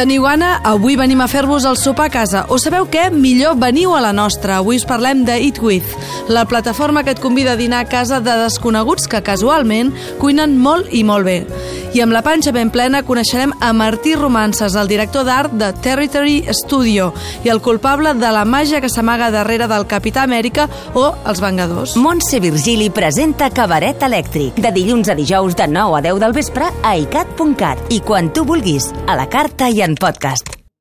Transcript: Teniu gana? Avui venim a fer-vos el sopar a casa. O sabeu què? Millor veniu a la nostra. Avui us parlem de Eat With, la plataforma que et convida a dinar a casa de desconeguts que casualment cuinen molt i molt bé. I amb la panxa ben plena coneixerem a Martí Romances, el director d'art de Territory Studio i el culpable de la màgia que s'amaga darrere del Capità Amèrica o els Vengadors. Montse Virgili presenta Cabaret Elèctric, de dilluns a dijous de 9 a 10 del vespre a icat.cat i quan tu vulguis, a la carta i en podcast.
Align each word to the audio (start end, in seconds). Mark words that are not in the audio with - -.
Teniu 0.00 0.22
gana? 0.24 0.54
Avui 0.64 0.94
venim 0.96 1.20
a 1.20 1.26
fer-vos 1.28 1.66
el 1.68 1.74
sopar 1.76 2.06
a 2.08 2.12
casa. 2.14 2.46
O 2.48 2.56
sabeu 2.56 2.86
què? 2.88 3.10
Millor 3.12 3.58
veniu 3.60 3.92
a 3.92 3.98
la 4.00 4.14
nostra. 4.16 4.56
Avui 4.56 4.78
us 4.80 4.86
parlem 4.88 5.26
de 5.28 5.34
Eat 5.36 5.58
With, 5.60 5.92
la 6.32 6.46
plataforma 6.48 7.02
que 7.04 7.12
et 7.12 7.20
convida 7.20 7.52
a 7.52 7.60
dinar 7.60 7.82
a 7.84 7.88
casa 7.90 8.22
de 8.24 8.38
desconeguts 8.40 9.04
que 9.12 9.20
casualment 9.20 9.92
cuinen 10.16 10.56
molt 10.56 10.88
i 10.88 11.02
molt 11.04 11.28
bé. 11.28 11.36
I 11.90 12.04
amb 12.04 12.14
la 12.14 12.20
panxa 12.22 12.52
ben 12.54 12.68
plena 12.70 13.00
coneixerem 13.02 13.50
a 13.58 13.72
Martí 13.74 14.12
Romances, 14.14 14.76
el 14.78 14.86
director 14.86 15.24
d'art 15.26 15.56
de 15.58 15.72
Territory 15.82 16.44
Studio 16.54 17.08
i 17.42 17.50
el 17.50 17.58
culpable 17.60 18.12
de 18.14 18.30
la 18.30 18.44
màgia 18.46 18.78
que 18.80 18.90
s'amaga 18.92 19.32
darrere 19.34 19.66
del 19.70 19.88
Capità 19.90 20.22
Amèrica 20.22 20.68
o 20.94 21.08
els 21.26 21.42
Vengadors. 21.42 21.96
Montse 21.98 22.38
Virgili 22.38 22.92
presenta 22.94 23.50
Cabaret 23.50 24.06
Elèctric, 24.06 24.62
de 24.62 24.70
dilluns 24.76 25.10
a 25.10 25.18
dijous 25.18 25.58
de 25.58 25.66
9 25.66 25.98
a 25.98 26.04
10 26.06 26.22
del 26.22 26.38
vespre 26.38 26.70
a 26.70 26.94
icat.cat 27.02 27.90
i 27.90 28.00
quan 28.06 28.30
tu 28.30 28.46
vulguis, 28.46 28.92
a 29.08 29.18
la 29.18 29.26
carta 29.26 29.66
i 29.68 29.82
en 29.82 29.98
podcast. 29.98 30.59